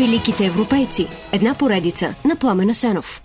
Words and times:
Великите 0.00 0.46
европейци. 0.46 1.06
Една 1.32 1.54
поредица 1.58 2.14
на 2.24 2.36
Пламена 2.36 2.74
Сенов. 2.74 3.22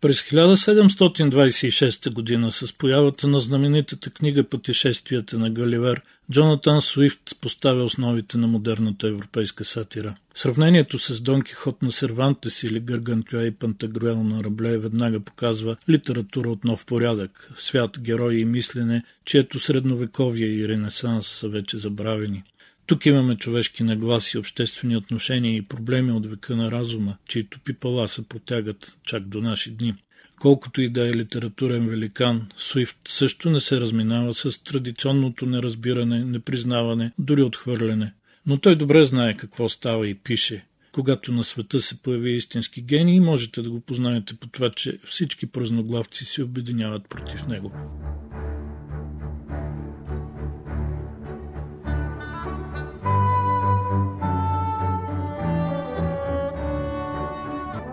През 0.00 0.22
1726 0.22 2.12
година 2.12 2.52
с 2.52 2.72
появата 2.72 3.28
на 3.28 3.40
знаменитата 3.40 4.10
книга 4.10 4.44
Пътешествията 4.44 5.38
на 5.38 5.50
Галивер, 5.50 6.02
Джонатан 6.32 6.82
Суифт 6.82 7.22
поставя 7.40 7.84
основите 7.84 8.38
на 8.38 8.46
модерната 8.46 9.08
европейска 9.08 9.64
сатира. 9.64 10.14
Сравнението 10.34 10.98
с 10.98 11.20
Дон 11.20 11.42
Кихот 11.42 11.82
на 11.82 11.92
Сервантес 11.92 12.62
или 12.62 12.80
Гъргантюа 12.80 13.42
и 13.42 13.50
Пантагруел 13.50 14.22
на 14.22 14.44
Рабле 14.44 14.78
веднага 14.78 15.20
показва 15.20 15.76
литература 15.90 16.50
от 16.50 16.64
нов 16.64 16.86
порядък, 16.86 17.50
свят, 17.56 18.00
герои 18.00 18.40
и 18.40 18.44
мислене, 18.44 19.02
чието 19.24 19.58
средновековие 19.58 20.46
и 20.46 20.68
ренесанс 20.68 21.26
са 21.26 21.48
вече 21.48 21.78
забравени. 21.78 22.42
Тук 22.90 23.06
имаме 23.06 23.36
човешки 23.36 23.82
нагласи, 23.82 24.38
обществени 24.38 24.96
отношения 24.96 25.56
и 25.56 25.62
проблеми 25.62 26.12
от 26.12 26.26
века 26.26 26.56
на 26.56 26.72
разума, 26.72 27.16
чието 27.28 27.60
пипала 27.60 28.08
се 28.08 28.28
протягат 28.28 28.96
чак 29.04 29.28
до 29.28 29.40
наши 29.40 29.70
дни. 29.70 29.94
Колкото 30.40 30.80
и 30.80 30.88
да 30.88 31.08
е 31.08 31.14
литературен 31.14 31.88
великан, 31.88 32.48
Суифт 32.58 32.96
също 33.08 33.50
не 33.50 33.60
се 33.60 33.80
разминава 33.80 34.34
с 34.34 34.62
традиционното 34.62 35.46
неразбиране, 35.46 36.24
непризнаване, 36.24 37.12
дори 37.18 37.42
отхвърляне. 37.42 38.12
Но 38.46 38.56
той 38.56 38.76
добре 38.76 39.04
знае 39.04 39.36
какво 39.36 39.68
става 39.68 40.08
и 40.08 40.14
пише. 40.14 40.64
Когато 40.92 41.32
на 41.32 41.44
света 41.44 41.80
се 41.80 42.02
появи 42.02 42.30
истински 42.30 42.82
гений, 42.82 43.20
можете 43.20 43.62
да 43.62 43.70
го 43.70 43.80
познаете 43.80 44.34
по 44.34 44.46
това, 44.46 44.70
че 44.70 44.98
всички 45.06 45.46
празноглавци 45.46 46.24
се 46.24 46.42
обединяват 46.42 47.08
против 47.08 47.46
него. 47.46 47.72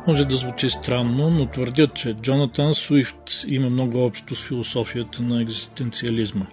Може 0.07 0.25
да 0.25 0.35
звучи 0.35 0.69
странно, 0.69 1.29
но 1.29 1.45
твърдят, 1.45 1.95
че 1.95 2.13
Джонатан 2.13 2.75
Суифт 2.75 3.43
има 3.47 3.69
много 3.69 4.05
общо 4.05 4.35
с 4.35 4.43
философията 4.43 5.23
на 5.23 5.41
екзистенциализма. 5.41 6.45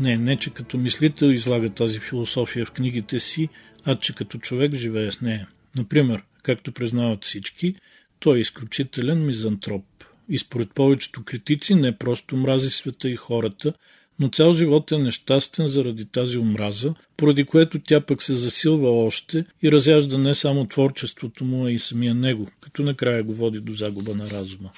Не, 0.00 0.16
не 0.16 0.36
че 0.36 0.50
като 0.50 0.78
мислител 0.78 1.26
излага 1.26 1.70
тази 1.70 1.98
философия 1.98 2.66
в 2.66 2.72
книгите 2.72 3.20
си, 3.20 3.48
а 3.84 3.94
че 3.94 4.14
като 4.14 4.38
човек 4.38 4.74
живее 4.74 5.12
с 5.12 5.20
нея. 5.20 5.48
Например, 5.76 6.22
както 6.42 6.72
признават 6.72 7.24
всички, 7.24 7.74
той 8.18 8.36
е 8.36 8.40
изключителен 8.40 9.26
мизантроп. 9.26 9.84
И 10.28 10.38
според 10.38 10.74
повечето 10.74 11.22
критици 11.22 11.74
не 11.74 11.98
просто 11.98 12.36
мрази 12.36 12.70
света 12.70 13.10
и 13.10 13.16
хората, 13.16 13.72
но 14.20 14.28
цял 14.28 14.54
живот 14.54 14.92
е 14.92 14.98
нещастен 14.98 15.68
заради 15.68 16.04
тази 16.04 16.38
омраза, 16.38 16.94
поради 17.16 17.44
което 17.44 17.78
тя 17.78 18.00
пък 18.00 18.22
се 18.22 18.34
засилва 18.34 18.90
още 18.90 19.44
и 19.62 19.72
разяжда 19.72 20.18
не 20.18 20.34
само 20.34 20.66
творчеството 20.66 21.44
му, 21.44 21.66
а 21.66 21.70
и 21.70 21.78
самия 21.78 22.14
него, 22.14 22.48
като 22.60 22.82
накрая 22.82 23.22
го 23.22 23.34
води 23.34 23.60
до 23.60 23.74
загуба 23.74 24.14
на 24.14 24.30
разума. 24.30 24.70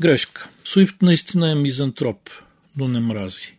Грешка. 0.00 0.48
Суифт 0.64 1.02
наистина 1.02 1.50
е 1.50 1.54
мизантроп, 1.54 2.30
но 2.76 2.88
не 2.88 3.00
мрази. 3.00 3.56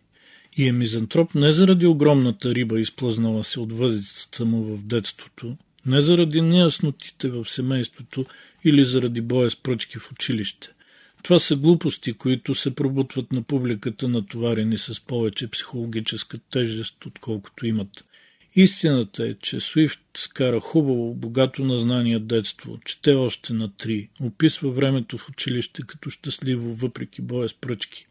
И 0.56 0.68
е 0.68 0.72
мизантроп 0.72 1.34
не 1.34 1.52
заради 1.52 1.86
огромната 1.86 2.54
риба, 2.54 2.80
изплъзнала 2.80 3.44
се 3.44 3.60
от 3.60 3.72
въдицата 3.72 4.44
му 4.44 4.62
в 4.62 4.82
детството, 4.82 5.56
не 5.86 6.00
заради 6.00 6.40
неяснотите 6.40 7.28
в 7.28 7.44
семейството 7.48 8.26
или 8.64 8.84
заради 8.84 9.20
боя 9.20 9.50
с 9.50 9.56
пръчки 9.56 9.98
в 9.98 10.12
училище. 10.12 10.68
Това 11.22 11.38
са 11.38 11.56
глупости, 11.56 12.12
които 12.12 12.54
се 12.54 12.74
пробутват 12.74 13.32
на 13.32 13.42
публиката, 13.42 14.08
натоварени 14.08 14.78
с 14.78 15.00
повече 15.00 15.50
психологическа 15.50 16.38
тежест, 16.50 17.06
отколкото 17.06 17.66
имат. 17.66 18.04
Истината 18.54 19.28
е, 19.28 19.34
че 19.34 19.60
Суифт 19.60 20.28
кара 20.34 20.60
хубаво, 20.60 21.14
богато 21.14 21.64
на 21.64 21.78
знания 21.78 22.20
детство, 22.20 22.78
чете 22.84 23.14
още 23.14 23.52
на 23.52 23.76
три, 23.76 24.08
описва 24.20 24.70
времето 24.70 25.18
в 25.18 25.28
училище 25.28 25.82
като 25.86 26.10
щастливо, 26.10 26.74
въпреки 26.74 27.22
боя 27.22 27.48
с 27.48 27.54
пръчки. 27.54 28.06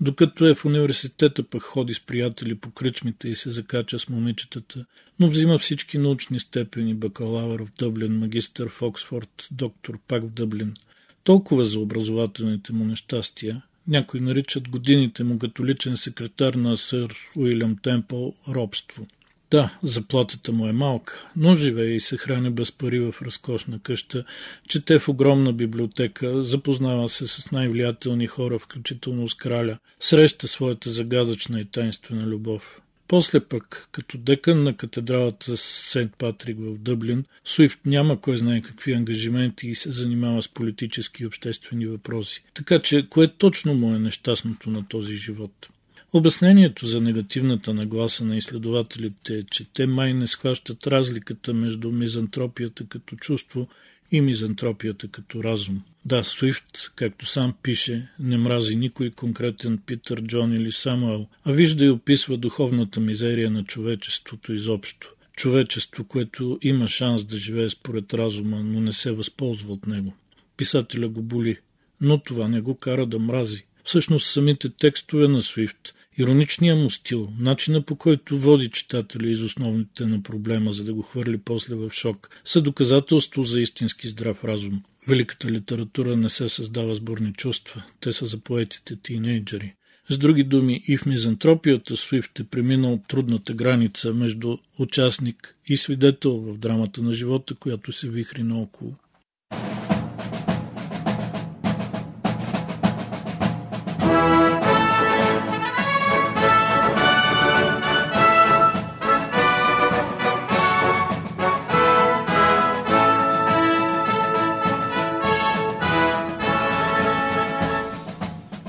Докато 0.00 0.46
е 0.46 0.54
в 0.54 0.64
университета, 0.64 1.42
пък 1.42 1.62
ходи 1.62 1.94
с 1.94 2.00
приятели 2.00 2.54
по 2.54 2.70
кръчмите 2.70 3.28
и 3.28 3.36
се 3.36 3.50
закача 3.50 3.98
с 3.98 4.08
момичетата, 4.08 4.84
но 5.20 5.28
взима 5.28 5.58
всички 5.58 5.98
научни 5.98 6.40
степени, 6.40 6.94
бакалавър 6.94 7.62
в 7.62 7.68
Дъблин, 7.78 8.18
магистър 8.18 8.68
в 8.68 8.82
Оксфорд, 8.82 9.48
доктор 9.50 9.98
пак 10.08 10.22
в 10.22 10.30
Дъблин– 10.30 10.74
толкова 11.28 11.64
за 11.64 11.80
образователните 11.80 12.72
му 12.72 12.84
нещастия. 12.84 13.62
Някои 13.88 14.20
наричат 14.20 14.68
годините 14.68 15.24
му 15.24 15.38
като 15.38 15.66
личен 15.66 15.96
секретар 15.96 16.54
на 16.54 16.76
сър 16.76 17.14
Уилям 17.36 17.76
Темпъл 17.82 18.34
робство. 18.48 19.06
Да, 19.50 19.78
заплатата 19.82 20.52
му 20.52 20.66
е 20.66 20.72
малка, 20.72 21.30
но 21.36 21.56
живее 21.56 21.90
и 21.90 22.00
се 22.00 22.16
храни 22.16 22.50
без 22.50 22.72
пари 22.72 23.00
в 23.00 23.14
разкошна 23.22 23.78
къща, 23.78 24.24
чете 24.68 24.98
в 24.98 25.08
огромна 25.08 25.52
библиотека, 25.52 26.44
запознава 26.44 27.08
се 27.08 27.26
с 27.28 27.50
най-влиятелни 27.50 28.26
хора, 28.26 28.58
включително 28.58 29.28
с 29.28 29.34
краля, 29.34 29.78
среща 30.00 30.48
своята 30.48 30.90
загадъчна 30.90 31.60
и 31.60 31.64
тайнствена 31.64 32.26
любов. 32.26 32.80
После 33.08 33.40
пък, 33.40 33.88
като 33.92 34.18
декан 34.18 34.62
на 34.62 34.76
катедралата 34.76 35.56
Сент 35.56 36.12
Патрик 36.18 36.56
в 36.60 36.78
Дъблин, 36.78 37.24
Суифт 37.44 37.80
няма 37.84 38.20
кой 38.20 38.36
знае 38.36 38.62
какви 38.62 38.92
ангажименти 38.92 39.68
и 39.68 39.74
се 39.74 39.92
занимава 39.92 40.42
с 40.42 40.48
политически 40.48 41.22
и 41.22 41.26
обществени 41.26 41.86
въпроси. 41.86 42.44
Така 42.54 42.82
че, 42.82 43.08
кое 43.10 43.28
точно 43.28 43.74
му 43.74 43.94
е 43.94 43.98
нещастното 43.98 44.70
на 44.70 44.88
този 44.88 45.16
живот? 45.16 45.68
Обяснението 46.12 46.86
за 46.86 47.00
негативната 47.00 47.74
нагласа 47.74 48.24
на 48.24 48.36
изследователите 48.36 49.38
е, 49.38 49.42
че 49.42 49.64
те 49.72 49.86
май 49.86 50.14
не 50.14 50.26
схващат 50.26 50.86
разликата 50.86 51.54
между 51.54 51.90
мизантропията 51.90 52.86
като 52.86 53.16
чувство 53.16 53.68
и 54.10 54.20
мизантропията 54.20 55.08
като 55.08 55.44
разум. 55.44 55.82
Да, 56.04 56.24
Суифт, 56.24 56.92
както 56.96 57.26
сам 57.26 57.54
пише, 57.62 58.08
не 58.18 58.38
мрази 58.38 58.76
никой 58.76 59.10
конкретен 59.10 59.78
Питър, 59.86 60.22
Джон 60.22 60.52
или 60.52 60.72
Самуел, 60.72 61.26
а 61.44 61.52
вижда 61.52 61.84
и 61.84 61.90
описва 61.90 62.36
духовната 62.36 63.00
мизерия 63.00 63.50
на 63.50 63.64
човечеството 63.64 64.52
изобщо. 64.52 65.14
Човечество, 65.36 66.04
което 66.04 66.58
има 66.62 66.88
шанс 66.88 67.24
да 67.24 67.36
живее 67.36 67.70
според 67.70 68.14
разума, 68.14 68.62
но 68.62 68.80
не 68.80 68.92
се 68.92 69.12
възползва 69.12 69.72
от 69.72 69.86
него. 69.86 70.14
Писателя 70.56 71.08
го 71.08 71.22
боли, 71.22 71.58
но 72.00 72.18
това 72.18 72.48
не 72.48 72.60
го 72.60 72.74
кара 72.74 73.06
да 73.06 73.18
мрази. 73.18 73.64
Всъщност 73.84 74.26
самите 74.26 74.68
текстове 74.68 75.28
на 75.28 75.42
Суифт 75.42 75.94
Ироничния 76.18 76.76
му 76.76 76.90
стил, 76.90 77.32
начина 77.38 77.82
по 77.82 77.96
който 77.96 78.38
води 78.38 78.68
читателя 78.68 79.28
из 79.28 79.40
основните 79.40 80.06
на 80.06 80.22
проблема, 80.22 80.72
за 80.72 80.84
да 80.84 80.94
го 80.94 81.02
хвърли 81.02 81.38
после 81.38 81.74
в 81.74 81.90
шок, 81.92 82.30
са 82.44 82.62
доказателство 82.62 83.44
за 83.44 83.60
истински 83.60 84.08
здрав 84.08 84.44
разум. 84.44 84.82
Великата 85.08 85.50
литература 85.50 86.16
не 86.16 86.28
се 86.28 86.48
създава 86.48 86.94
сборни 86.94 87.32
чувства, 87.32 87.82
те 88.00 88.12
са 88.12 88.26
за 88.26 88.38
поетите 88.38 88.96
тинейджери. 88.96 89.74
С 90.10 90.18
други 90.18 90.44
думи, 90.44 90.82
и 90.88 90.96
в 90.96 91.06
мизантропията 91.06 91.96
Суифт 91.96 92.40
е 92.40 92.44
преминал 92.44 93.00
трудната 93.08 93.54
граница 93.54 94.14
между 94.14 94.56
участник 94.78 95.54
и 95.66 95.76
свидетел 95.76 96.40
в 96.40 96.58
драмата 96.58 97.02
на 97.02 97.12
живота, 97.12 97.54
която 97.54 97.92
се 97.92 98.08
вихри 98.08 98.42
наоколо. 98.42 98.94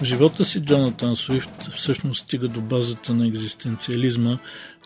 Живота 0.09 0.45
си 0.45 0.65
Джонатан 0.65 1.15
Суифт 1.15 1.71
всъщност 1.75 2.21
стига 2.21 2.47
до 2.47 2.61
базата 2.61 3.13
на 3.13 3.27
екзистенциализма, 3.27 4.38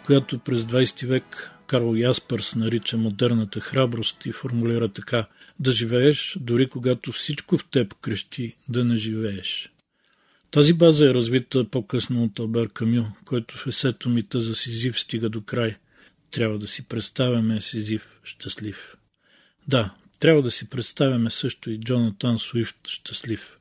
която 0.06 0.40
през 0.40 0.62
20 0.62 1.06
век 1.06 1.52
Карл 1.68 1.96
Яспърс 1.96 2.56
нарича 2.56 2.98
модерната 2.98 3.60
храброст 3.60 4.26
и 4.26 4.32
формулира 4.32 4.88
така 4.88 5.26
да 5.60 5.72
живееш, 5.72 6.38
дори 6.40 6.70
когато 6.70 7.12
всичко 7.12 7.58
в 7.58 7.66
теб 7.66 7.94
крещи 7.94 8.56
да 8.70 8.86
не 8.86 8.96
живееш. 8.96 9.70
Тази 10.52 10.74
база 10.74 11.10
е 11.10 11.14
развита 11.14 11.70
по-късно 11.70 12.24
от 12.24 12.40
Албер 12.40 12.70
Камю, 12.70 13.06
който 13.26 13.58
в 13.58 13.68
есето 13.68 14.10
мита 14.10 14.42
за 14.42 14.56
Сизив 14.56 15.00
стига 15.00 15.30
до 15.30 15.42
край. 15.42 15.76
Трябва 16.32 16.58
да 16.58 16.68
си 16.68 16.88
представяме 16.88 17.62
Сизив 17.62 18.20
щастлив. 18.24 18.96
Да, 19.68 19.94
трябва 20.20 20.42
да 20.42 20.52
си 20.52 20.70
представяме 20.70 21.30
също 21.30 21.72
и 21.72 21.80
Джонатан 21.80 22.40
Суифт 22.40 22.88
щастлив 22.88 23.56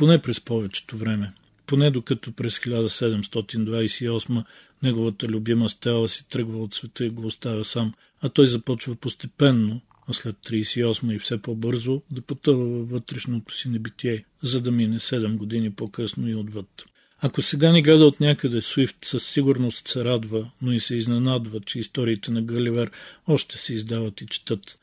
поне 0.00 0.22
през 0.22 0.40
повечето 0.40 0.96
време. 0.96 1.32
Поне 1.66 1.90
докато 1.90 2.32
през 2.32 2.58
1728 2.58 4.44
неговата 4.82 5.26
любима 5.26 5.68
стела 5.68 6.08
си 6.08 6.28
тръгва 6.28 6.62
от 6.62 6.74
света 6.74 7.04
и 7.04 7.10
го 7.10 7.26
оставя 7.26 7.64
сам, 7.64 7.92
а 8.22 8.28
той 8.28 8.46
започва 8.46 8.94
постепенно, 8.94 9.80
а 10.08 10.12
след 10.12 10.36
38 10.36 11.16
и 11.16 11.18
все 11.18 11.42
по-бързо, 11.42 12.02
да 12.10 12.20
потъва 12.20 12.64
във 12.64 12.90
вътрешното 12.90 13.54
си 13.54 13.68
небитие, 13.68 14.24
за 14.42 14.60
да 14.60 14.70
мине 14.70 14.98
7 14.98 15.36
години 15.36 15.72
по-късно 15.72 16.28
и 16.28 16.34
отвъд. 16.34 16.84
Ако 17.20 17.42
сега 17.42 17.72
ни 17.72 17.82
гледа 17.82 18.06
от 18.06 18.20
някъде, 18.20 18.60
Суифт 18.60 18.96
със 19.04 19.26
сигурност 19.26 19.88
се 19.88 20.04
радва, 20.04 20.50
но 20.62 20.72
и 20.72 20.80
се 20.80 20.94
изненадва, 20.94 21.60
че 21.60 21.78
историите 21.78 22.30
на 22.30 22.42
Галивер 22.42 22.90
още 23.26 23.58
се 23.58 23.74
издават 23.74 24.20
и 24.20 24.26
четат. 24.26 24.79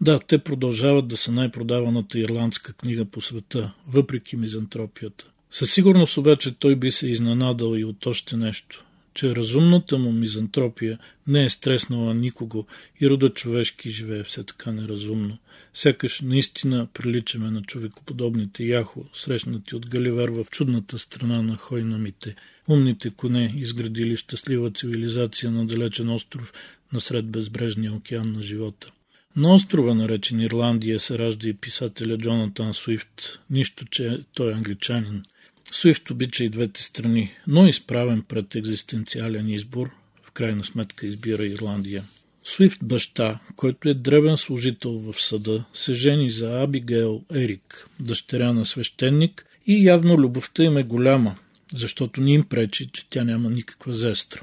Да, 0.00 0.18
те 0.18 0.38
продължават 0.38 1.08
да 1.08 1.16
са 1.16 1.32
най-продаваната 1.32 2.18
ирландска 2.18 2.72
книга 2.72 3.04
по 3.04 3.20
света, 3.20 3.72
въпреки 3.88 4.36
мизантропията. 4.36 5.30
Със 5.50 5.72
сигурност 5.72 6.16
обаче 6.16 6.54
той 6.58 6.76
би 6.76 6.92
се 6.92 7.06
изненадал 7.06 7.76
и 7.76 7.84
от 7.84 8.06
още 8.06 8.36
нещо 8.36 8.84
че 9.14 9.36
разумната 9.36 9.98
му 9.98 10.12
мизантропия 10.12 10.98
не 11.26 11.44
е 11.44 11.48
стреснала 11.48 12.14
никого 12.14 12.66
и 13.00 13.10
рода 13.10 13.28
човешки 13.28 13.90
живее 13.90 14.22
все 14.22 14.44
така 14.44 14.72
неразумно. 14.72 15.38
Сякаш 15.74 16.20
наистина 16.20 16.88
приличаме 16.94 17.50
на 17.50 17.62
човекоподобните 17.62 18.64
яхо, 18.64 19.04
срещнати 19.14 19.74
от 19.74 19.88
Галивар 19.88 20.28
в 20.28 20.46
чудната 20.50 20.98
страна 20.98 21.42
на 21.42 21.56
хойнамите, 21.56 22.34
умните 22.68 23.10
коне, 23.10 23.54
изградили 23.56 24.16
щастлива 24.16 24.70
цивилизация 24.70 25.50
на 25.50 25.66
далечен 25.66 26.10
остров 26.10 26.52
насред 26.92 27.26
безбрежния 27.26 27.92
океан 27.92 28.32
на 28.32 28.42
живота. 28.42 28.90
На 29.36 29.54
острова, 29.54 29.94
наречен 29.94 30.40
Ирландия, 30.40 31.00
се 31.00 31.18
ражда 31.18 31.48
и 31.48 31.54
писателя 31.54 32.18
Джонатан 32.18 32.74
Суифт, 32.74 33.38
нищо, 33.50 33.84
че 33.84 34.18
той 34.34 34.50
е 34.50 34.54
англичанин– 34.54 35.22
Суифт 35.74 36.10
обича 36.10 36.44
и 36.44 36.48
двете 36.48 36.82
страни, 36.82 37.32
но 37.46 37.66
изправен 37.66 38.22
пред 38.22 38.54
екзистенциален 38.54 39.48
избор, 39.48 39.90
в 40.22 40.30
крайна 40.30 40.64
сметка 40.64 41.06
избира 41.06 41.46
Ирландия. 41.46 42.04
Суифт 42.44 42.80
баща, 42.82 43.38
който 43.56 43.88
е 43.88 43.94
древен 43.94 44.36
служител 44.36 44.92
в 44.92 45.22
съда, 45.22 45.64
се 45.74 45.94
жени 45.94 46.30
за 46.30 46.62
Абигейл 46.62 47.24
Ерик, 47.34 47.88
дъщеря 48.00 48.52
на 48.52 48.66
свещеник 48.66 49.46
и 49.66 49.86
явно 49.86 50.18
любовта 50.18 50.64
им 50.64 50.76
е 50.76 50.82
голяма, 50.82 51.36
защото 51.72 52.20
ни 52.20 52.34
им 52.34 52.44
пречи, 52.48 52.90
че 52.92 53.06
тя 53.10 53.24
няма 53.24 53.50
никаква 53.50 53.94
зестра. 53.94 54.40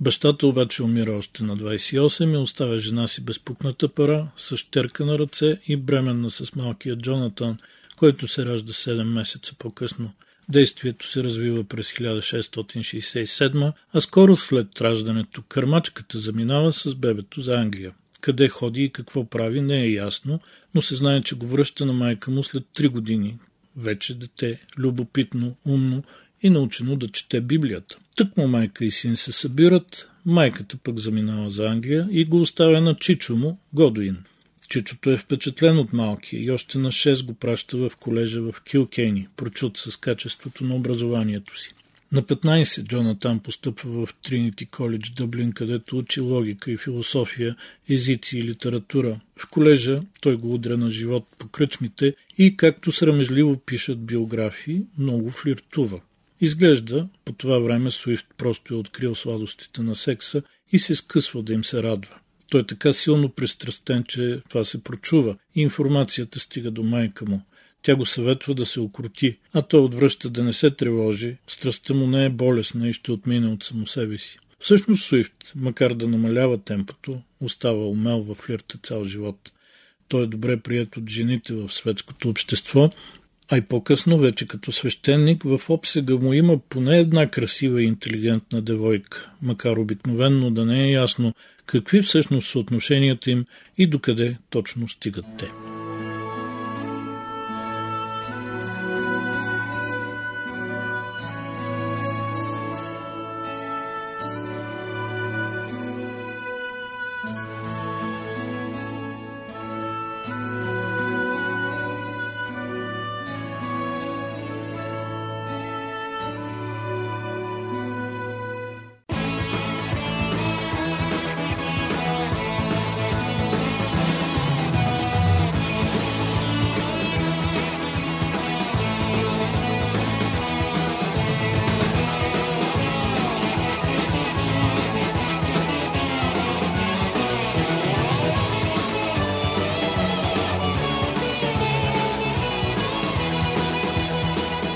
Бащата 0.00 0.46
обаче 0.46 0.82
умира 0.82 1.12
още 1.12 1.44
на 1.44 1.56
28 1.56 2.34
и 2.34 2.36
оставя 2.36 2.80
жена 2.80 3.08
си 3.08 3.24
безпукната 3.24 3.88
пара, 3.88 4.30
с 4.36 4.56
щерка 4.56 5.04
на 5.04 5.18
ръце 5.18 5.60
и 5.66 5.76
бременна 5.76 6.30
с 6.30 6.54
малкия 6.54 6.96
Джонатан, 6.96 7.58
който 7.96 8.28
се 8.28 8.46
ражда 8.46 8.72
7 8.72 9.02
месеца 9.02 9.54
по-късно– 9.58 10.12
Действието 10.50 11.10
се 11.10 11.24
развива 11.24 11.64
през 11.64 11.92
1667, 11.92 13.72
а 13.92 14.00
скоро 14.00 14.36
след 14.36 14.80
раждането 14.80 15.42
кърмачката 15.48 16.18
заминава 16.18 16.72
с 16.72 16.94
бебето 16.94 17.40
за 17.40 17.54
Англия. 17.54 17.92
Къде 18.20 18.48
ходи 18.48 18.84
и 18.84 18.90
какво 18.90 19.24
прави 19.24 19.60
не 19.60 19.82
е 19.82 19.92
ясно, 19.92 20.40
но 20.74 20.82
се 20.82 20.94
знае, 20.94 21.22
че 21.22 21.34
го 21.34 21.46
връща 21.46 21.86
на 21.86 21.92
майка 21.92 22.30
му 22.30 22.42
след 22.42 22.64
3 22.76 22.88
години. 22.88 23.38
Вече 23.76 24.14
дете, 24.14 24.60
любопитно, 24.78 25.56
умно 25.64 26.02
и 26.42 26.50
научено 26.50 26.96
да 26.96 27.08
чете 27.08 27.40
Библията. 27.40 27.98
Тък 28.16 28.36
му 28.36 28.48
майка 28.48 28.84
и 28.84 28.90
син 28.90 29.16
се 29.16 29.32
събират, 29.32 30.08
майката 30.26 30.76
пък 30.76 30.98
заминава 30.98 31.50
за 31.50 31.66
Англия 31.66 32.08
и 32.10 32.24
го 32.24 32.40
оставя 32.40 32.80
на 32.80 32.94
чичо 32.94 33.36
му, 33.36 33.58
Годуин. 33.72 34.16
Чичото 34.68 35.10
е 35.10 35.18
впечатлен 35.18 35.78
от 35.78 35.92
малкия 35.92 36.44
и 36.44 36.50
още 36.50 36.78
на 36.78 36.92
6 36.92 37.24
го 37.24 37.34
праща 37.34 37.76
в 37.76 37.96
колежа 38.00 38.40
в 38.40 38.54
Килкейни, 38.64 39.28
прочут 39.36 39.76
с 39.76 39.96
качеството 39.96 40.64
на 40.64 40.74
образованието 40.74 41.60
си. 41.60 41.74
На 42.12 42.22
15 42.22 42.82
Джонатан 42.82 43.38
постъпва 43.38 44.06
в 44.06 44.14
Тринити 44.22 44.66
коледж 44.66 45.10
Дъблин, 45.10 45.52
където 45.52 45.98
учи 45.98 46.20
логика 46.20 46.72
и 46.72 46.76
философия, 46.76 47.56
езици 47.88 48.38
и 48.38 48.44
литература. 48.44 49.20
В 49.36 49.46
колежа 49.50 50.02
той 50.20 50.36
го 50.36 50.54
удря 50.54 50.76
на 50.76 50.90
живот 50.90 51.26
по 51.38 51.48
кръчмите 51.48 52.14
и, 52.38 52.56
както 52.56 52.92
срамежливо 52.92 53.56
пишат 53.56 54.06
биографии, 54.06 54.82
много 54.98 55.30
флиртува. 55.30 56.00
Изглежда, 56.40 57.08
по 57.24 57.32
това 57.32 57.58
време 57.58 57.90
Суифт 57.90 58.26
просто 58.36 58.74
е 58.74 58.76
открил 58.76 59.14
сладостите 59.14 59.82
на 59.82 59.94
секса 59.94 60.42
и 60.72 60.78
се 60.78 60.96
скъсва 60.96 61.42
да 61.42 61.52
им 61.52 61.64
се 61.64 61.82
радва. 61.82 62.14
Той 62.50 62.60
е 62.60 62.66
така 62.66 62.92
силно 62.92 63.28
пристрастен, 63.28 64.04
че 64.04 64.42
това 64.48 64.64
се 64.64 64.84
прочува 64.84 65.36
и 65.54 65.60
информацията 65.60 66.40
стига 66.40 66.70
до 66.70 66.82
майка 66.82 67.24
му. 67.26 67.42
Тя 67.82 67.96
го 67.96 68.06
съветва 68.06 68.54
да 68.54 68.66
се 68.66 68.80
окрути, 68.80 69.38
а 69.52 69.62
той 69.62 69.80
отвръща 69.80 70.30
да 70.30 70.44
не 70.44 70.52
се 70.52 70.70
тревожи. 70.70 71.36
Страстта 71.46 71.94
му 71.94 72.06
не 72.06 72.24
е 72.24 72.30
болесна 72.30 72.88
и 72.88 72.92
ще 72.92 73.12
отмине 73.12 73.48
от 73.48 73.64
само 73.64 73.86
себе 73.86 74.18
си. 74.18 74.38
Всъщност 74.60 75.04
Суифт, 75.04 75.52
макар 75.56 75.94
да 75.94 76.08
намалява 76.08 76.58
темпото, 76.58 77.22
остава 77.40 77.84
умел 77.84 78.22
във 78.22 78.38
флирта 78.38 78.78
цял 78.82 79.04
живот. 79.04 79.52
Той 80.08 80.22
е 80.22 80.26
добре 80.26 80.56
прият 80.56 80.96
от 80.96 81.10
жените 81.10 81.54
в 81.54 81.72
светското 81.72 82.28
общество, 82.28 82.90
а 83.50 83.56
и 83.56 83.60
по-късно, 83.60 84.18
вече 84.18 84.46
като 84.46 84.72
свещеник, 84.72 85.42
в 85.42 85.60
обсега 85.68 86.14
му 86.14 86.32
има 86.32 86.58
поне 86.58 86.98
една 86.98 87.26
красива 87.26 87.82
и 87.82 87.86
интелигентна 87.86 88.62
девойка, 88.62 89.30
макар 89.42 89.76
обикновенно 89.76 90.50
да 90.50 90.64
не 90.64 90.84
е 90.84 90.90
ясно 90.90 91.34
какви 91.66 92.02
всъщност 92.02 92.50
са 92.50 92.58
отношенията 92.58 93.30
им 93.30 93.44
и 93.78 93.86
докъде 93.86 94.36
точно 94.50 94.88
стигат 94.88 95.24
те. 95.38 95.69